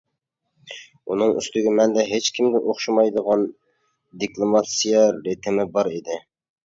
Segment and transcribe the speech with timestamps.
[1.15, 3.45] ئۇنىڭ ئۈستىگە، مەندە ھېچكىمگە ئوخشىمايدىغان
[4.25, 6.19] دېكلاماتسىيە رىتىمى بار ئىدى.